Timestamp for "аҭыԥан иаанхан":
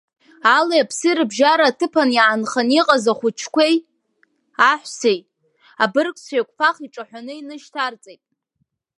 1.69-2.69